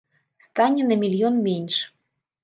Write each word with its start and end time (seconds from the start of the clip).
Стане 0.45 0.85
на 0.91 0.97
мільён 1.01 1.37
менш. 1.47 1.75